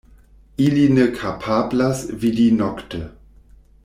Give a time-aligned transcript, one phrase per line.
[0.67, 3.03] Ili ne kapablas vidi nokte.